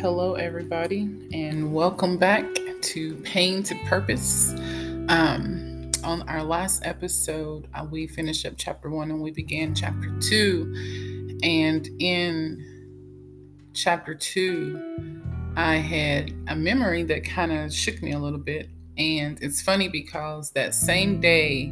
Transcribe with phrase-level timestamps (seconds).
[0.00, 2.46] Hello, everybody, and welcome back
[2.80, 4.54] to Pain to Purpose.
[5.10, 10.10] Um, on our last episode, uh, we finished up chapter one and we began chapter
[10.18, 10.72] two.
[11.42, 12.64] And in
[13.74, 15.22] chapter two,
[15.56, 18.70] I had a memory that kind of shook me a little bit.
[18.96, 21.66] And it's funny because that same day,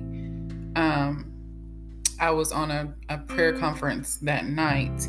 [0.76, 1.32] um,
[2.20, 5.06] I was on a, a prayer conference that night,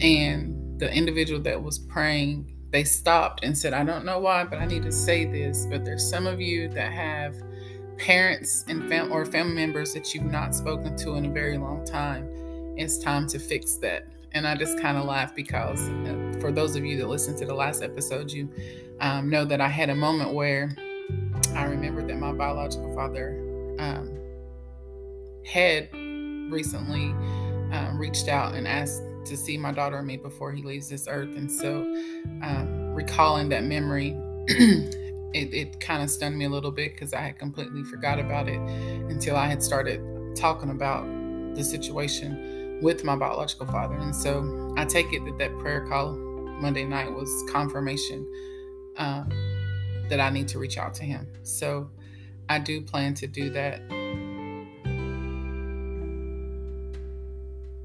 [0.00, 0.51] and
[0.82, 4.66] the individual that was praying, they stopped and said, I don't know why, but I
[4.66, 5.64] need to say this.
[5.70, 7.36] But there's some of you that have
[7.98, 11.84] parents and fam- or family members that you've not spoken to in a very long
[11.84, 12.28] time.
[12.76, 14.08] It's time to fix that.
[14.32, 17.46] And I just kind of laughed because uh, for those of you that listened to
[17.46, 18.48] the last episode, you
[18.98, 20.74] um, know that I had a moment where
[21.54, 23.38] I remembered that my biological father
[23.78, 24.18] um,
[25.46, 25.94] had
[26.50, 27.10] recently
[27.72, 31.06] um, reached out and asked to see my daughter and me before he leaves this
[31.08, 31.36] earth.
[31.36, 31.82] And so,
[32.42, 34.16] um, recalling that memory,
[34.48, 38.48] it, it kind of stunned me a little bit because I had completely forgot about
[38.48, 38.60] it
[39.10, 40.00] until I had started
[40.36, 41.04] talking about
[41.54, 43.96] the situation with my biological father.
[43.96, 46.12] And so, I take it that that prayer call
[46.60, 48.26] Monday night was confirmation
[48.96, 49.28] um,
[50.08, 51.26] that I need to reach out to him.
[51.42, 51.90] So,
[52.48, 53.82] I do plan to do that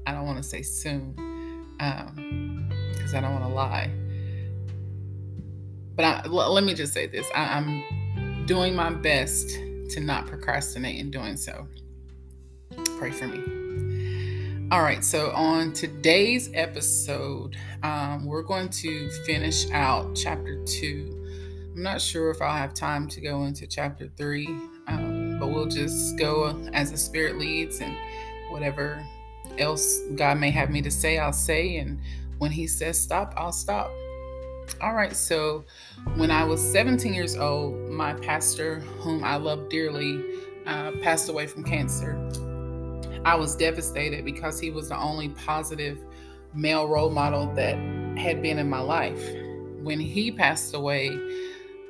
[0.08, 1.14] I don't want to say soon
[1.78, 3.90] because um, I don't want to lie.
[5.94, 9.48] But I, l- let me just say this I, I'm doing my best
[9.90, 11.66] to not procrastinate in doing so.
[12.98, 14.68] Pray for me.
[14.70, 21.14] All right, so on today's episode, um, we're going to finish out chapter two.
[21.74, 24.46] I'm not sure if I'll have time to go into chapter three,
[24.88, 27.96] um, but we'll just go as the Spirit leads and
[28.50, 29.02] whatever
[29.58, 31.76] else God may have me to say, I'll say.
[31.76, 32.00] And
[32.38, 33.90] when He says stop, I'll stop.
[34.80, 35.64] All right, so
[36.16, 40.22] when I was 17 years old, my pastor, whom I love dearly,
[40.66, 42.16] uh, passed away from cancer.
[43.24, 45.98] I was devastated because he was the only positive
[46.54, 47.76] male role model that
[48.18, 49.22] had been in my life.
[49.82, 51.10] When he passed away,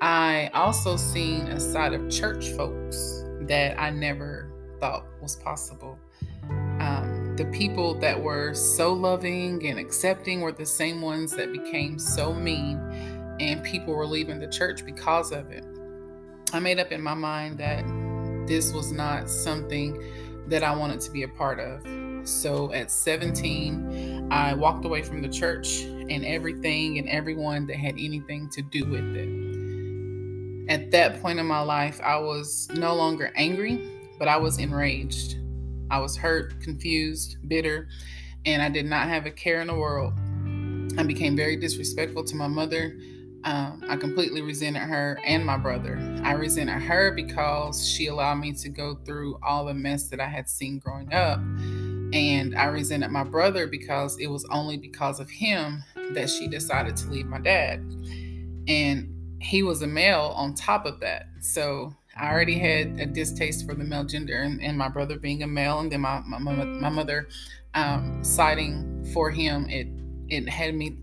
[0.00, 5.98] I also seen a side of church folks that I never thought was possible.
[7.38, 12.34] The people that were so loving and accepting were the same ones that became so
[12.34, 12.80] mean,
[13.38, 15.64] and people were leaving the church because of it.
[16.52, 17.84] I made up in my mind that
[18.48, 20.02] this was not something
[20.48, 21.86] that I wanted to be a part of.
[22.28, 27.94] So at 17, I walked away from the church and everything and everyone that had
[28.00, 29.28] anything to do with it.
[30.68, 33.80] At that point in my life, I was no longer angry,
[34.18, 35.36] but I was enraged.
[35.90, 37.88] I was hurt, confused, bitter,
[38.44, 40.14] and I did not have a care in the world.
[40.98, 42.98] I became very disrespectful to my mother.
[43.44, 45.98] Um, I completely resented her and my brother.
[46.24, 50.26] I resented her because she allowed me to go through all the mess that I
[50.26, 51.38] had seen growing up.
[52.12, 56.96] And I resented my brother because it was only because of him that she decided
[56.96, 57.80] to leave my dad.
[58.66, 61.26] And he was a male on top of that.
[61.40, 65.42] So I already had a distaste for the male gender and, and my brother being
[65.42, 67.28] a male, and then my my, my mother
[67.74, 69.68] um, siding for him.
[69.68, 69.88] It
[70.28, 70.98] it had me,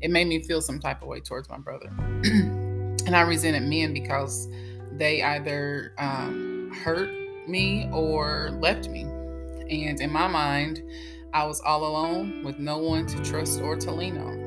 [0.00, 1.88] it made me feel some type of way towards my brother,
[2.24, 4.48] and I resented men because
[4.92, 7.10] they either um, hurt
[7.48, 10.82] me or left me, and in my mind,
[11.32, 14.38] I was all alone with no one to trust or to lean on.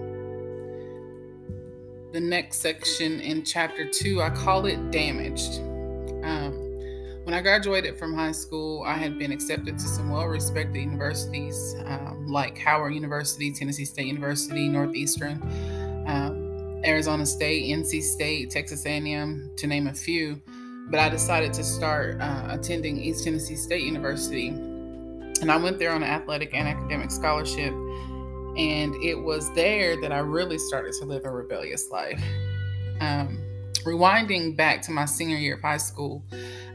[2.13, 5.61] The next section in chapter two, I call it damaged.
[6.23, 6.63] Um,
[7.23, 11.75] when I graduated from high school, I had been accepted to some well respected universities
[11.85, 15.41] um, like Howard University, Tennessee State University, Northeastern,
[16.05, 20.41] um, Arizona State, NC State, Texas A&M, to name a few.
[20.89, 24.49] But I decided to start uh, attending East Tennessee State University.
[24.49, 27.73] And I went there on an athletic and academic scholarship.
[28.57, 32.21] And it was there that I really started to live a rebellious life.
[32.99, 33.39] Um,
[33.83, 36.23] rewinding back to my senior year of high school,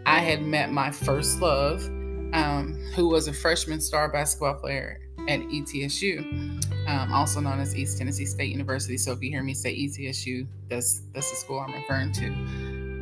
[0.07, 1.85] I had met my first love,
[2.33, 7.99] um, who was a freshman star basketball player at ETSU, um, also known as East
[7.99, 8.97] Tennessee State University.
[8.97, 12.27] So if you hear me say ETSU, that's that's the school I'm referring to.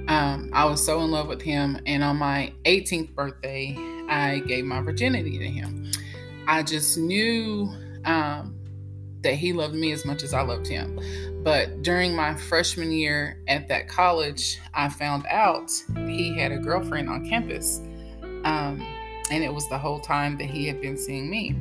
[0.09, 3.77] Um, I was so in love with him, and on my 18th birthday,
[4.09, 5.91] I gave my virginity to him.
[6.47, 7.69] I just knew
[8.05, 8.56] um,
[9.27, 11.01] that he loved me as much as I loved him.
[11.43, 15.73] But during my freshman year at that college, I found out
[16.07, 17.81] he had a girlfriend on campus.
[18.45, 18.87] Um,
[19.33, 21.57] and it was the whole time that he had been seeing me.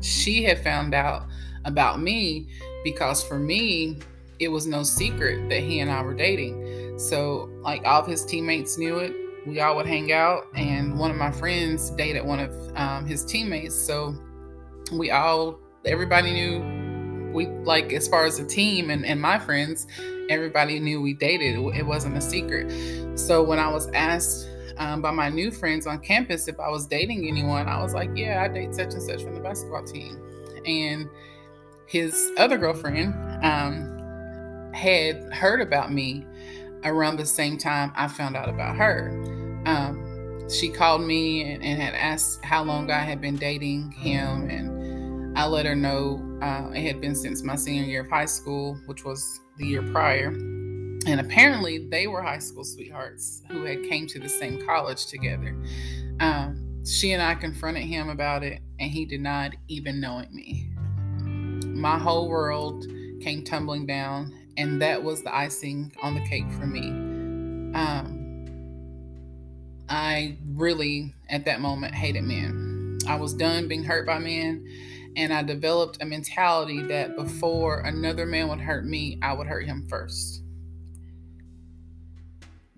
[0.00, 1.24] She had found out
[1.64, 2.46] about me
[2.84, 3.98] because for me,
[4.38, 7.00] it was no secret that he and I were dating.
[7.00, 9.12] So, like, all of his teammates knew it.
[9.44, 13.24] We all would hang out, and one of my friends dated one of um, his
[13.24, 13.74] teammates.
[13.74, 14.16] So,
[14.92, 16.87] we all, everybody knew
[17.32, 19.86] we, like, as far as the team and, and my friends,
[20.28, 21.58] everybody knew we dated.
[21.74, 23.18] It wasn't a secret.
[23.18, 24.48] So, when I was asked
[24.78, 28.10] um, by my new friends on campus if I was dating anyone, I was like,
[28.14, 30.20] yeah, I date such and such from the basketball team.
[30.64, 31.08] And
[31.86, 33.14] his other girlfriend,
[33.44, 33.98] um,
[34.78, 36.24] had heard about me
[36.84, 39.10] around the same time I found out about her.
[39.66, 44.48] Um, she called me and, and, had asked how long I had been dating him,
[44.48, 48.26] and I let her know uh, it had been since my senior year of high
[48.26, 50.28] school, which was the year prior.
[51.06, 55.56] And apparently, they were high school sweethearts who had came to the same college together.
[56.20, 60.70] Um, she and I confronted him about it, and he denied even knowing me.
[61.66, 62.86] My whole world
[63.20, 66.88] came tumbling down, and that was the icing on the cake for me.
[67.74, 68.18] Um,
[69.88, 72.98] I really, at that moment, hated men.
[73.06, 74.66] I was done being hurt by men,
[75.18, 79.66] and I developed a mentality that before another man would hurt me, I would hurt
[79.66, 80.42] him first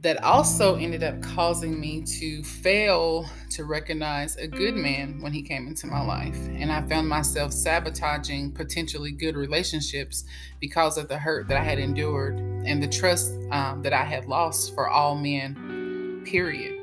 [0.03, 5.43] that also ended up causing me to fail to recognize a good man when he
[5.43, 6.39] came into my life.
[6.55, 10.25] And I found myself sabotaging potentially good relationships
[10.59, 14.25] because of the hurt that I had endured and the trust um, that I had
[14.25, 16.80] lost for all men, period.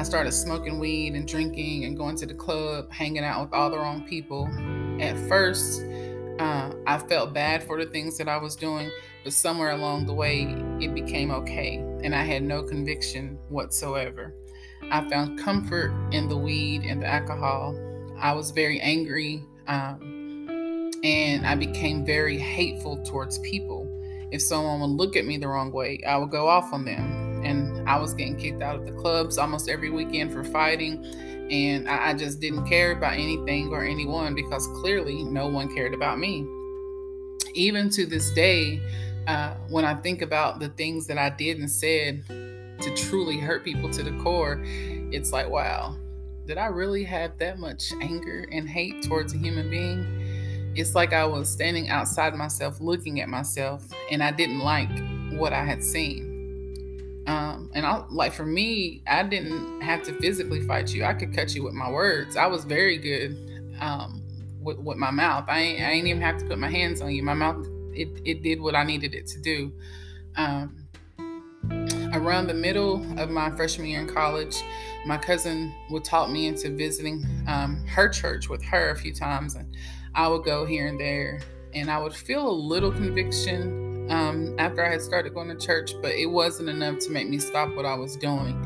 [0.00, 3.68] I started smoking weed and drinking and going to the club, hanging out with all
[3.68, 4.48] the wrong people.
[4.98, 5.82] At first,
[6.38, 8.90] uh, I felt bad for the things that I was doing,
[9.24, 14.34] but somewhere along the way, it became okay, and I had no conviction whatsoever.
[14.90, 17.78] I found comfort in the weed and the alcohol.
[18.18, 23.86] I was very angry, um, and I became very hateful towards people.
[24.32, 27.19] If someone would look at me the wrong way, I would go off on them.
[27.90, 31.04] I was getting kicked out of the clubs almost every weekend for fighting.
[31.50, 35.92] And I, I just didn't care about anything or anyone because clearly no one cared
[35.92, 36.46] about me.
[37.54, 38.80] Even to this day,
[39.26, 43.64] uh, when I think about the things that I did and said to truly hurt
[43.64, 45.96] people to the core, it's like, wow,
[46.46, 50.72] did I really have that much anger and hate towards a human being?
[50.76, 54.90] It's like I was standing outside myself looking at myself and I didn't like
[55.32, 56.29] what I had seen.
[57.26, 61.04] Um, and I like for me, I didn't have to physically fight you.
[61.04, 62.36] I could cut you with my words.
[62.36, 64.22] I was very good um,
[64.60, 65.44] with, with my mouth.
[65.48, 67.22] I ain't, I ain't even have to put my hands on you.
[67.22, 69.72] My mouth it, it did what I needed it to do.
[70.36, 70.86] Um,
[72.12, 74.62] around the middle of my freshman year in college,
[75.06, 79.54] my cousin would talk me into visiting um, her church with her a few times,
[79.54, 79.74] and
[80.14, 81.40] I would go here and there,
[81.74, 85.92] and I would feel a little conviction um, after I had started going to church,
[86.02, 88.60] but it wasn't enough to make me stop what I was doing.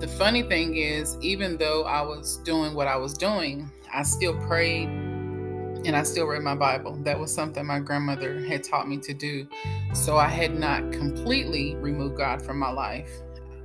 [0.00, 4.36] The funny thing is, even though I was doing what I was doing, I still
[4.46, 6.96] prayed and I still read my Bible.
[7.02, 9.46] That was something my grandmother had taught me to do.
[9.94, 13.08] So I had not completely removed God from my life.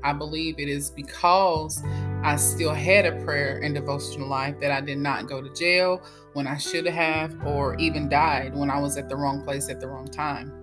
[0.03, 1.83] I believe it is because
[2.23, 6.01] I still had a prayer and devotional life that I did not go to jail
[6.33, 9.80] when I should have, or even died when I was at the wrong place at
[9.80, 10.60] the wrong time.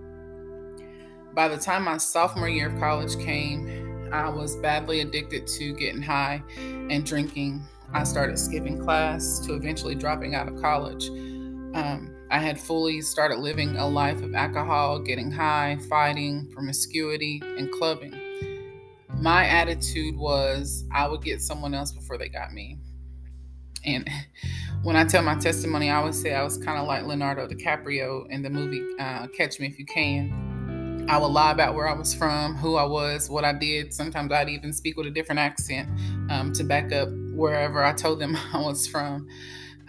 [1.33, 6.01] By the time my sophomore year of college came, I was badly addicted to getting
[6.01, 7.63] high and drinking.
[7.93, 11.09] I started skipping class to eventually dropping out of college.
[11.09, 17.71] Um, I had fully started living a life of alcohol, getting high, fighting, promiscuity, and
[17.71, 18.13] clubbing.
[19.15, 22.79] My attitude was I would get someone else before they got me.
[23.85, 24.07] And
[24.83, 28.29] when I tell my testimony, I always say I was kind of like Leonardo DiCaprio
[28.29, 30.48] in the movie uh, Catch Me If You Can.
[31.09, 33.93] I would lie about where I was from, who I was, what I did.
[33.93, 35.89] Sometimes I'd even speak with a different accent
[36.29, 39.27] um, to back up wherever I told them I was from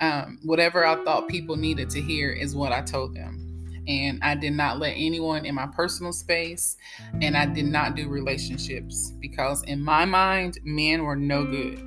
[0.00, 3.46] um, whatever I thought people needed to hear is what I told them.
[3.86, 6.76] And I did not let anyone in my personal space,
[7.20, 11.86] and I did not do relationships because, in my mind, men were no good.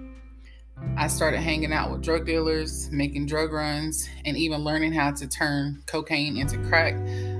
[0.97, 5.27] I started hanging out with drug dealers, making drug runs, and even learning how to
[5.27, 6.95] turn cocaine into crack.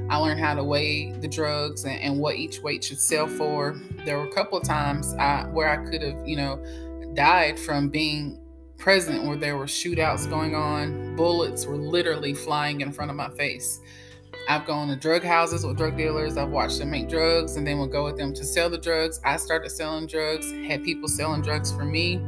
[0.10, 3.79] I learned how to weigh the drugs and, and what each weight should sell for.
[4.05, 6.63] There were a couple of times I, where I could have, you know,
[7.13, 8.39] died from being
[8.77, 11.15] present where there were shootouts going on.
[11.15, 13.79] Bullets were literally flying in front of my face.
[14.50, 16.36] I've gone to drug houses with drug dealers.
[16.36, 19.22] I've watched them make drugs and then would go with them to sell the drugs.
[19.24, 22.22] I started selling drugs, had people selling drugs for me.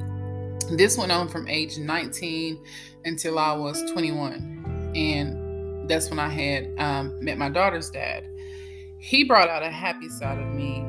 [0.72, 2.64] This went on from age 19
[3.04, 4.94] until I was 21.
[4.96, 5.45] And
[5.88, 8.28] that's when I had um, met my daughter's dad.
[9.00, 10.84] He brought out a happy side of me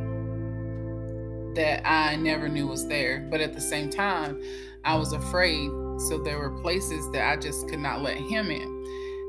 [1.56, 3.26] that I never knew was there.
[3.30, 4.40] But at the same time,
[4.84, 5.68] I was afraid.
[6.08, 8.76] So there were places that I just could not let him in.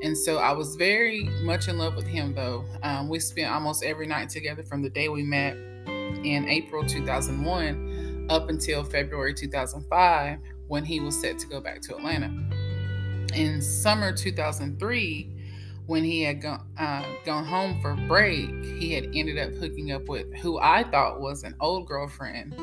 [0.04, 2.66] And so I was very much in love with him, though.
[2.84, 5.56] Um, we spent almost every night together from the day we met
[6.24, 11.96] in April 2001 up until February 2005 when he was set to go back to
[11.96, 12.32] Atlanta.
[13.34, 15.37] In summer 2003,
[15.88, 20.08] when he had gone, uh, gone home for break, he had ended up hooking up
[20.08, 22.56] with who I thought was an old girlfriend.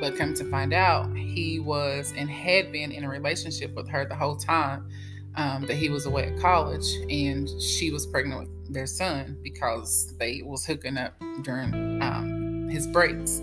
[0.00, 4.04] But come to find out, he was and had been in a relationship with her
[4.04, 4.88] the whole time
[5.36, 10.14] um, that he was away at college, and she was pregnant with their son because
[10.18, 13.40] they was hooking up during um, his breaks.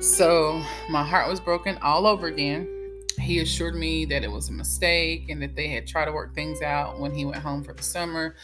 [0.00, 2.73] So my heart was broken all over again
[3.18, 6.34] he assured me that it was a mistake and that they had tried to work
[6.34, 8.34] things out when he went home for the summer,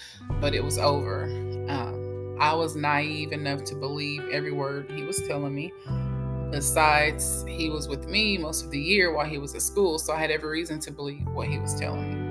[0.40, 1.24] but it was over.
[1.68, 5.72] Um, I was naive enough to believe every word he was telling me.
[6.50, 10.12] Besides, he was with me most of the year while he was at school, so
[10.12, 12.30] I had every reason to believe what he was telling me.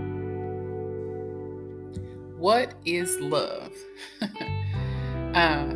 [2.35, 3.73] What is love?
[4.21, 5.67] uh,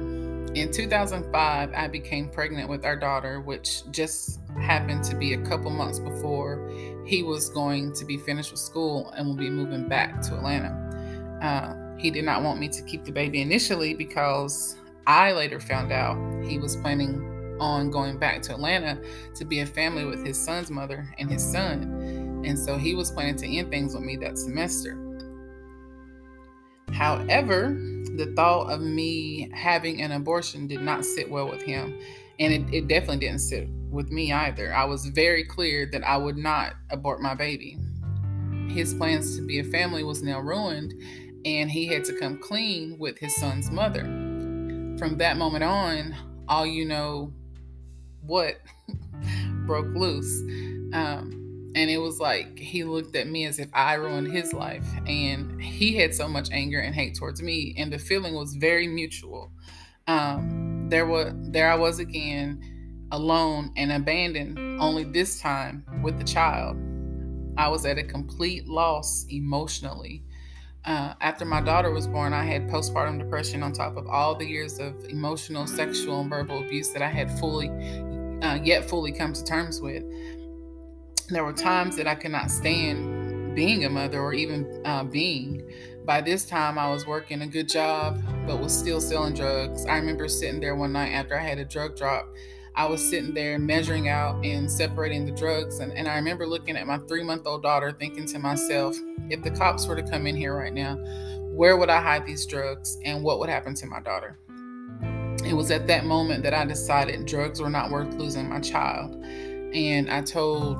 [0.55, 5.69] in 2005, I became pregnant with our daughter, which just happened to be a couple
[5.71, 6.69] months before
[7.05, 10.79] he was going to be finished with school and will be moving back to Atlanta.
[11.41, 15.91] Uh, he did not want me to keep the baby initially because I later found
[15.91, 19.01] out he was planning on going back to Atlanta
[19.35, 22.41] to be a family with his son's mother and his son.
[22.45, 24.97] And so he was planning to end things with me that semester.
[26.91, 27.77] However,
[28.15, 31.99] the thought of me having an abortion did not sit well with him.
[32.39, 34.73] And it, it definitely didn't sit with me either.
[34.73, 37.77] I was very clear that I would not abort my baby.
[38.69, 40.93] His plans to be a family was now ruined,
[41.45, 44.01] and he had to come clean with his son's mother.
[44.97, 46.15] From that moment on,
[46.47, 47.33] all you know
[48.21, 48.55] what
[49.65, 50.41] broke loose.
[50.93, 54.85] Um, and it was like he looked at me as if I ruined his life.
[55.07, 57.73] And he had so much anger and hate towards me.
[57.77, 59.51] And the feeling was very mutual.
[60.07, 66.23] Um, there was there I was again, alone and abandoned, only this time with the
[66.23, 66.77] child.
[67.57, 70.23] I was at a complete loss emotionally.
[70.85, 74.45] Uh, after my daughter was born, I had postpartum depression on top of all the
[74.45, 77.69] years of emotional, sexual, and verbal abuse that I had fully,
[78.43, 80.03] uh, yet fully come to terms with
[81.29, 85.63] there were times that I could not stand being a mother or even uh, being.
[86.05, 89.85] By this time, I was working a good job, but was still selling drugs.
[89.85, 92.27] I remember sitting there one night after I had a drug drop.
[92.75, 95.79] I was sitting there measuring out and separating the drugs.
[95.79, 98.97] And, and I remember looking at my three month old daughter, thinking to myself,
[99.29, 100.97] if the cops were to come in here right now,
[101.51, 104.37] where would I hide these drugs and what would happen to my daughter?
[105.45, 109.23] It was at that moment that I decided drugs were not worth losing my child.
[109.23, 110.77] And I told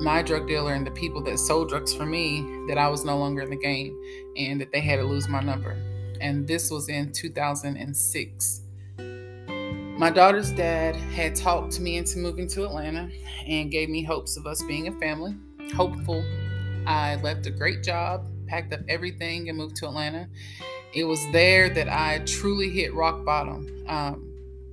[0.00, 3.18] my drug dealer and the people that sold drugs for me that I was no
[3.18, 4.00] longer in the game
[4.36, 5.76] and that they had to lose my number.
[6.20, 8.60] And this was in 2006.
[9.98, 13.10] My daughter's dad had talked me into moving to Atlanta
[13.46, 15.36] and gave me hopes of us being a family.
[15.74, 16.24] Hopeful.
[16.86, 20.28] I left a great job, packed up everything, and moved to Atlanta.
[20.94, 23.84] It was there that I truly hit rock bottom.
[23.88, 24.32] Um,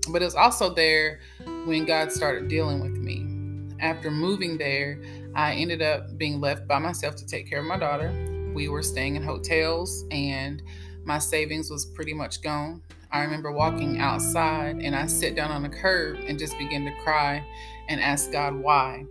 [0.10, 1.20] but it was also there
[1.65, 3.25] when God started dealing with me
[3.86, 5.00] after moving there,
[5.36, 8.12] I ended up being left by myself to take care of my daughter.
[8.56, 10.63] We were staying in hotels and
[11.04, 12.82] my savings was pretty much gone.
[13.12, 17.04] I remember walking outside and I sat down on the curb and just began to
[17.04, 17.46] cry
[17.88, 19.06] and ask God why.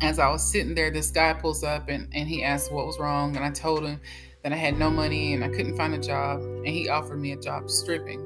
[0.00, 3.00] As I was sitting there, this guy pulls up and, and he asked what was
[3.00, 3.34] wrong.
[3.36, 4.00] And I told him
[4.42, 6.40] that I had no money and I couldn't find a job.
[6.40, 8.20] And he offered me a job stripping.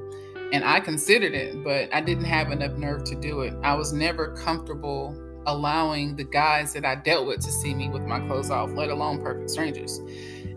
[0.53, 3.55] And I considered it, but I didn't have enough nerve to do it.
[3.63, 8.03] I was never comfortable allowing the guys that I dealt with to see me with
[8.03, 9.97] my clothes off, let alone perfect strangers.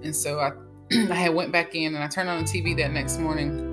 [0.02, 0.50] And so I,
[1.11, 3.70] I had went back in and I turned on the TV that next morning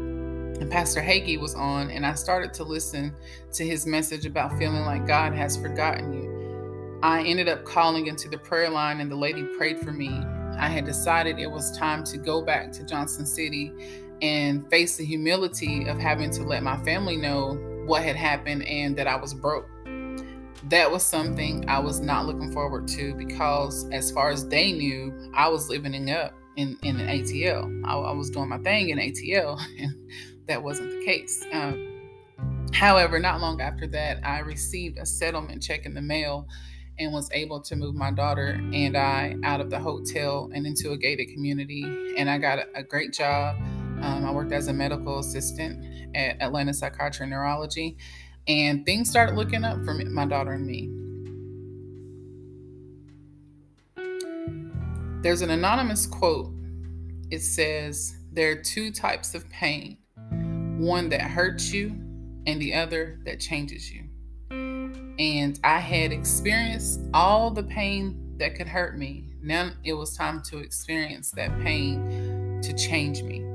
[0.60, 3.14] and Pastor Hagee was on and I started to listen
[3.54, 7.00] to his message about feeling like God has forgotten you.
[7.04, 10.10] I ended up calling into the prayer line and the lady prayed for me.
[10.58, 13.72] I had decided it was time to go back to Johnson City
[14.24, 17.56] and face the humility of having to let my family know
[17.86, 19.68] what had happened and that I was broke
[20.70, 25.32] that was something I was not looking forward to because, as far as they knew,
[25.34, 27.84] I was living up in, in ATL.
[27.86, 29.94] I, I was doing my thing in ATL, and
[30.48, 31.46] that wasn't the case.
[31.54, 32.10] Um,
[32.74, 36.48] however, not long after that, I received a settlement check in the mail,
[37.00, 40.92] and was able to move my daughter and I out of the hotel and into
[40.92, 41.84] a gated community.
[42.18, 43.56] And I got a, great job.
[44.02, 47.98] Um, I worked as a medical assistant at Atlanta Psychiatry and Neurology,
[48.48, 50.90] and things started looking up for me, my daughter and me.
[55.22, 56.52] There's an anonymous quote.
[57.32, 59.98] It says, There are two types of pain
[60.78, 61.88] one that hurts you,
[62.46, 64.04] and the other that changes you.
[64.52, 69.26] And I had experienced all the pain that could hurt me.
[69.42, 73.47] Now it was time to experience that pain to change me.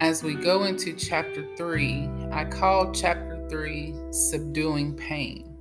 [0.00, 5.56] As we go into chapter three, I call chapter three Subduing Pain.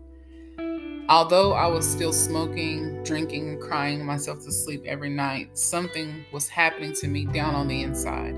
[1.08, 6.50] Although I was still smoking, drinking, and crying myself to sleep every night, something was
[6.50, 8.36] happening to me down on the inside.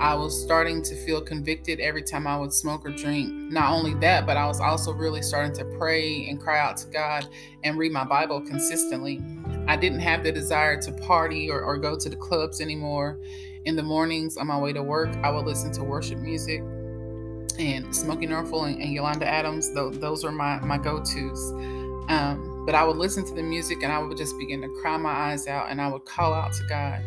[0.00, 3.32] I was starting to feel convicted every time I would smoke or drink.
[3.50, 6.86] Not only that, but I was also really starting to pray and cry out to
[6.88, 7.28] God
[7.64, 9.20] and read my Bible consistently.
[9.66, 13.18] I didn't have the desire to party or, or go to the clubs anymore.
[13.64, 16.60] In the mornings on my way to work, I would listen to worship music
[17.58, 19.72] and Smokie Norful and, and Yolanda Adams.
[19.72, 21.52] Those, those were my, my go tos.
[22.08, 24.98] Um, but I would listen to the music and I would just begin to cry
[24.98, 27.02] my eyes out and I would call out to God.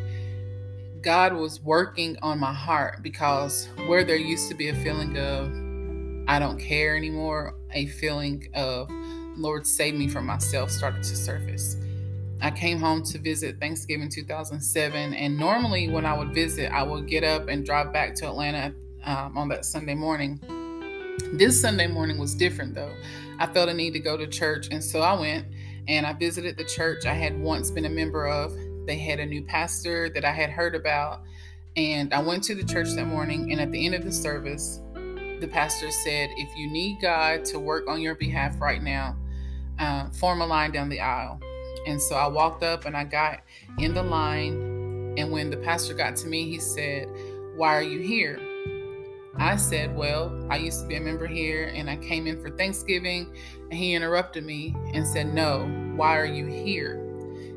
[1.02, 5.52] God was working on my heart because where there used to be a feeling of
[6.28, 8.90] I don't care anymore, a feeling of
[9.38, 11.78] Lord save me from myself started to surface.
[12.40, 17.08] I came home to visit Thanksgiving 2007, and normally when I would visit, I would
[17.08, 20.40] get up and drive back to Atlanta um, on that Sunday morning.
[21.34, 22.94] This Sunday morning was different though.
[23.40, 25.48] I felt a need to go to church, and so I went
[25.88, 28.54] and I visited the church I had once been a member of.
[28.86, 31.22] They had a new pastor that I had heard about,
[31.76, 33.52] and I went to the church that morning.
[33.52, 37.60] And at the end of the service, the pastor said, If you need God to
[37.60, 39.16] work on your behalf right now,
[39.80, 41.40] uh, form a line down the aisle.
[41.88, 43.40] And so I walked up and I got
[43.80, 45.16] in the line.
[45.18, 47.08] And when the pastor got to me, he said,
[47.56, 48.40] Why are you here?
[49.38, 52.50] I said, Well, I used to be a member here and I came in for
[52.52, 53.34] Thanksgiving.
[53.72, 56.96] And he interrupted me and said, No, why are you here?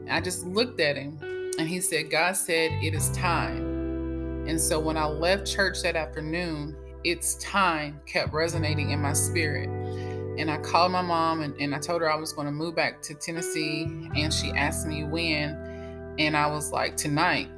[0.07, 1.19] And I just looked at him
[1.59, 4.47] and he said, God said, It is time.
[4.47, 9.69] And so when I left church that afternoon, it's time kept resonating in my spirit.
[10.39, 12.75] And I called my mom and, and I told her I was going to move
[12.75, 13.83] back to Tennessee.
[14.15, 16.15] And she asked me when.
[16.19, 17.49] And I was like, Tonight.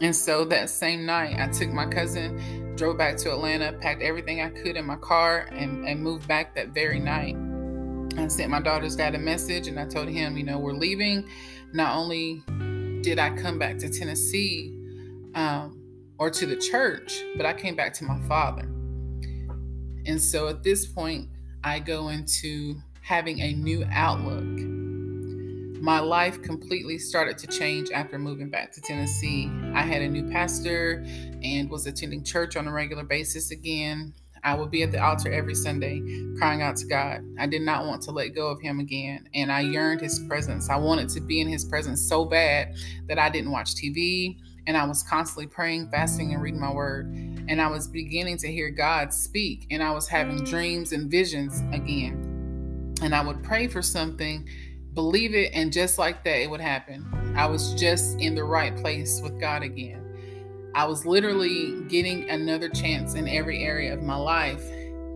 [0.00, 4.40] And so that same night, I took my cousin, drove back to Atlanta, packed everything
[4.40, 7.36] I could in my car, and, and moved back that very night.
[8.18, 11.28] I sent my daughter's dad a message and I told him, you know, we're leaving.
[11.72, 12.42] Not only
[13.02, 14.76] did I come back to Tennessee
[15.34, 15.82] um,
[16.18, 18.68] or to the church, but I came back to my father.
[20.04, 21.28] And so at this point,
[21.64, 24.72] I go into having a new outlook
[25.82, 29.50] my life completely started to change after moving back to Tennessee.
[29.74, 31.04] I had a new pastor
[31.42, 34.14] and was attending church on a regular basis again.
[34.44, 36.00] I would be at the altar every Sunday
[36.38, 37.24] crying out to God.
[37.36, 40.70] I did not want to let go of Him again, and I yearned His presence.
[40.70, 42.76] I wanted to be in His presence so bad
[43.08, 44.36] that I didn't watch TV,
[44.68, 47.12] and I was constantly praying, fasting, and reading my word.
[47.48, 51.60] And I was beginning to hear God speak, and I was having dreams and visions
[51.72, 52.94] again.
[53.02, 54.48] And I would pray for something,
[54.94, 57.34] believe it, and just like that, it would happen.
[57.36, 60.02] I was just in the right place with God again.
[60.74, 64.64] I was literally getting another chance in every area of my life.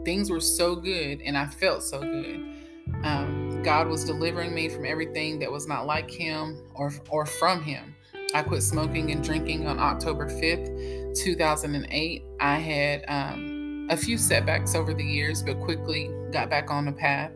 [0.04, 2.56] Things were so good, and I felt so good.
[3.02, 7.62] Um, God was delivering me from everything that was not like Him or, or from
[7.62, 7.95] Him.
[8.34, 12.24] I quit smoking and drinking on October 5th, 2008.
[12.40, 16.92] I had um, a few setbacks over the years, but quickly got back on the
[16.92, 17.32] path.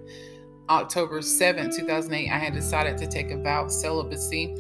[0.69, 4.55] October 7th, 2008, I had decided to take a vow of celibacy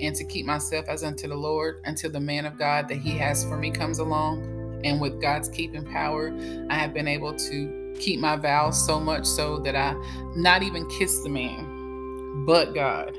[0.00, 3.10] and to keep myself as unto the Lord until the man of God that He
[3.18, 4.80] has for me comes along.
[4.84, 6.36] And with God's keeping power,
[6.70, 9.94] I have been able to keep my vows so much so that I
[10.36, 13.16] not even kiss the man, but God.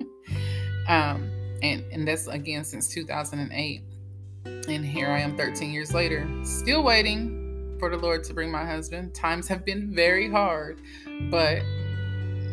[0.88, 1.30] um,
[1.64, 3.82] and, and that's again since 2008.
[4.44, 8.64] And here I am 13 years later, still waiting for the Lord to bring my
[8.64, 9.14] husband.
[9.14, 10.80] Times have been very hard,
[11.30, 11.62] but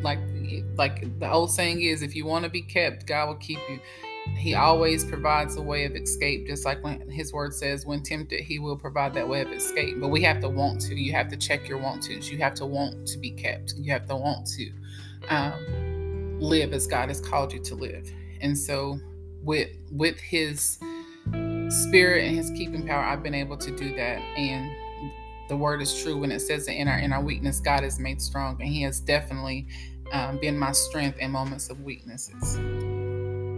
[0.02, 0.20] like
[0.76, 3.80] like the old saying is, if you want to be kept, God will keep you.
[4.38, 8.42] He always provides a way of escape, just like when His Word says, "When tempted,
[8.42, 10.96] He will provide that way of escape." But we have to want to.
[10.96, 12.30] You have to check your want tos.
[12.30, 13.74] You have to want to be kept.
[13.78, 14.72] You have to want to
[15.30, 18.12] um, live as God has called you to live.
[18.42, 19.00] And so,
[19.44, 20.80] with with His
[21.70, 24.72] Spirit and His keeping power, I've been able to do that and
[25.52, 28.00] the word is true when it says that in our in our weakness, God is
[28.00, 29.68] made strong, and He has definitely
[30.14, 32.58] um, been my strength in moments of weaknesses.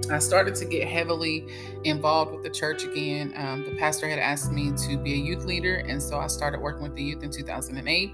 [0.09, 1.47] I started to get heavily
[1.83, 3.31] involved with the church again.
[3.37, 6.61] Um, the pastor had asked me to be a youth leader, and so I started
[6.61, 8.11] working with the youth in 2008.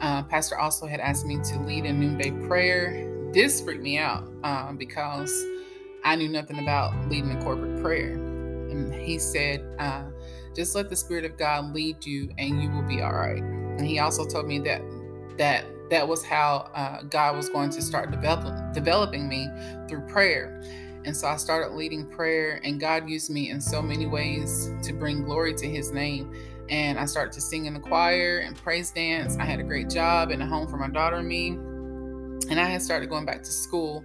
[0.00, 3.10] Uh, pastor also had asked me to lead a noonday prayer.
[3.32, 5.32] This freaked me out um, because
[6.06, 8.12] I knew nothing about leading a corporate prayer.
[8.12, 10.04] And he said, uh,
[10.54, 13.42] just let the Spirit of God lead you, and you will be all right.
[13.42, 14.80] And he also told me that
[15.36, 19.48] that that was how uh, God was going to start develop, developing me
[19.88, 20.62] through prayer.
[21.04, 24.92] And so I started leading prayer, and God used me in so many ways to
[24.92, 26.32] bring glory to His name.
[26.68, 29.36] And I started to sing in the choir and praise dance.
[29.38, 31.50] I had a great job and a home for my daughter and me.
[32.48, 34.04] And I had started going back to school,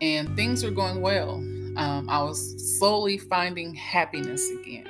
[0.00, 1.34] and things were going well.
[1.76, 4.86] Um, I was slowly finding happiness again.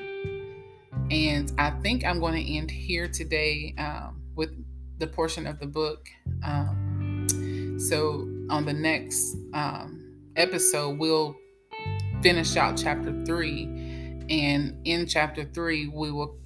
[1.11, 4.51] And I think I'm going to end here today um, with
[4.99, 6.09] the portion of the book.
[6.45, 7.27] Um,
[7.79, 11.35] so on the next um, episode, we'll
[12.23, 13.65] finish out chapter three.
[14.31, 16.39] And in chapter three, we will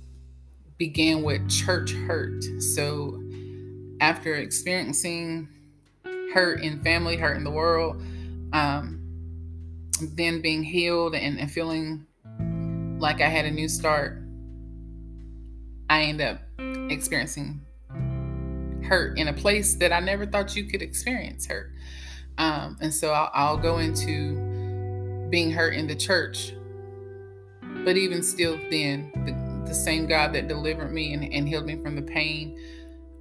[0.78, 2.42] begin with church hurt.
[2.60, 3.22] So
[4.00, 5.48] after experiencing
[6.32, 8.02] hurt in family, hurt in the world,
[8.54, 9.00] um,
[10.00, 12.06] then being healed and, and feeling
[12.98, 14.22] like I had a new start,
[15.90, 16.40] I end up
[16.90, 17.60] experiencing
[18.84, 21.72] hurt in a place that I never thought you could experience hurt.
[22.38, 26.54] Um, and so I'll, I'll go into being hurt in the church.
[27.84, 31.76] But even still, then, the, the same God that delivered me and, and, healed me
[31.76, 32.58] from the pain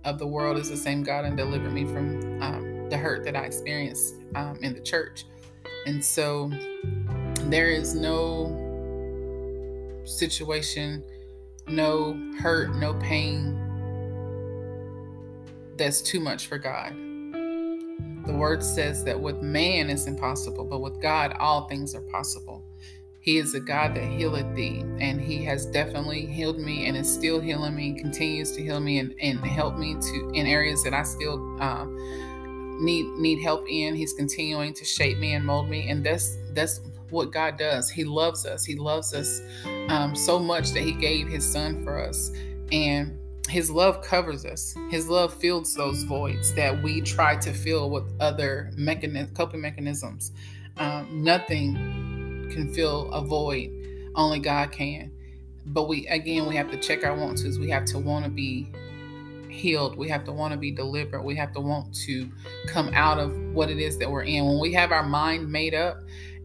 [0.06, 2.63] of the world is the same God and delivered me from um,
[2.94, 5.26] the hurt that I experienced um, in the church.
[5.88, 6.52] And so
[7.46, 8.54] there is no
[10.06, 11.04] situation,
[11.68, 13.60] no hurt, no pain
[15.76, 16.94] that's too much for God.
[18.28, 22.64] The word says that with man it's impossible, but with God all things are possible.
[23.22, 27.12] He is a God that healeth thee, and He has definitely healed me and is
[27.12, 30.94] still healing me, continues to heal me and, and help me to in areas that
[30.94, 31.98] I still um,
[32.80, 33.96] need need help in.
[33.96, 37.90] He's continuing to shape me and mold me, and that's that's what God does.
[37.90, 38.66] He loves us.
[38.66, 39.42] He loves us
[39.90, 42.32] um, so much that He gave His Son for us,
[42.72, 44.76] and his love covers us.
[44.90, 50.32] His love fills those voids that we try to fill with other mechanism, coping mechanisms.
[50.78, 51.76] Um, nothing
[52.52, 53.70] can fill a void,
[54.16, 55.12] only God can.
[55.66, 57.60] But we, again, we have to check our want tos.
[57.60, 58.72] We have to want to be
[59.54, 59.96] healed.
[59.96, 61.22] We have to want to be delivered.
[61.22, 62.30] We have to want to
[62.68, 64.46] come out of what it is that we're in.
[64.46, 66.00] When we have our mind made up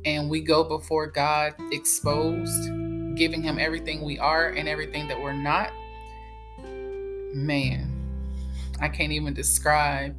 [0.04, 2.70] and we go before God exposed,
[3.16, 5.72] giving Him everything we are and everything that we're not
[7.34, 7.90] man,
[8.80, 10.16] I can't even describe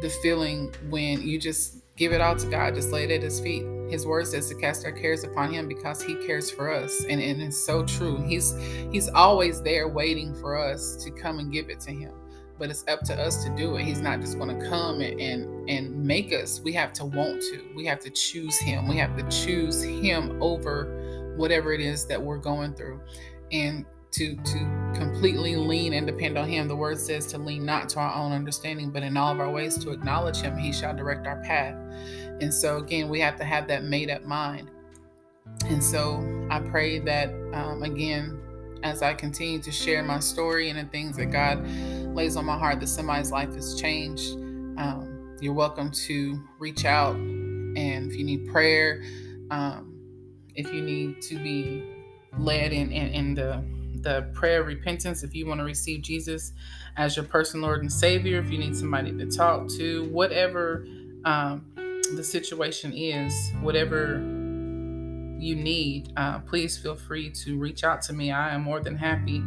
[0.00, 3.40] the feeling when you just give it all to God, just lay it at His
[3.40, 3.64] feet.
[3.90, 7.20] His word says to cast our cares upon Him because He cares for us, and,
[7.20, 8.22] and it's so true.
[8.22, 8.56] He's
[8.92, 12.12] He's always there waiting for us to come and give it to Him.
[12.58, 13.84] But it's up to us to do it.
[13.84, 16.60] He's not just going to come and, and and make us.
[16.60, 17.62] We have to want to.
[17.74, 18.86] We have to choose Him.
[18.86, 23.00] We have to choose Him over whatever it is that we're going through.
[23.50, 26.68] And to to completely lean and depend on him.
[26.68, 29.50] The word says to lean not to our own understanding but in all of our
[29.50, 31.74] ways to acknowledge him he shall direct our path.
[32.40, 34.70] And so again we have to have that made up mind.
[35.66, 38.40] And so i pray that um, again
[38.82, 41.64] as i continue to share my story and the things that god
[42.14, 44.32] lays on my heart that somebody's life has changed
[44.78, 47.14] um, you're welcome to reach out.
[47.14, 49.02] And if you need prayer
[49.50, 49.90] um,
[50.54, 51.84] if you need to be
[52.38, 53.64] led in, in, in the
[54.02, 56.52] the prayer of repentance if you want to receive Jesus
[56.96, 60.86] as your personal Lord and Savior, if you need somebody to talk to, whatever
[61.24, 61.64] um,
[62.16, 64.18] the situation is, whatever
[65.38, 68.30] you need, uh, please feel free to reach out to me.
[68.30, 69.42] I am more than happy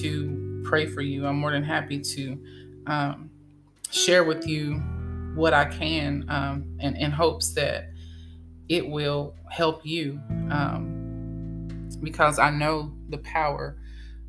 [0.00, 1.26] to pray for you.
[1.26, 2.38] I'm more than happy to
[2.86, 3.30] um,
[3.90, 4.82] share with you
[5.34, 7.90] what I can um, in, in hopes that
[8.68, 13.76] it will help you um, because I know the power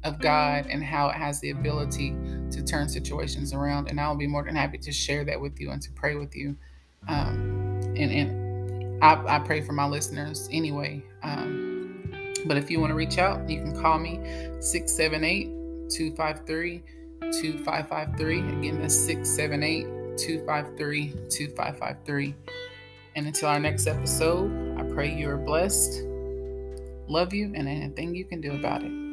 [0.06, 2.16] of God and how it has the ability
[2.52, 3.90] to turn situations around.
[3.90, 6.36] And I'll be more than happy to share that with you and to pray with
[6.36, 6.56] you.
[7.08, 11.04] Um, and and I, I, pray for my listeners anyway.
[11.22, 14.20] Um, but if you want to reach out, you can call me
[14.60, 16.84] 678 253
[17.20, 18.40] 2553.
[18.40, 22.36] Again, that's 678 253 2553.
[23.16, 26.02] And until our next episode, I pray you are blessed.
[27.08, 29.05] Love you and anything you can do about it.